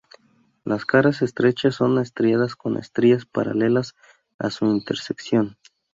[0.65, 3.93] Las caras estrechas son estriadas con estrías paralelas
[4.39, 5.57] a su intersección.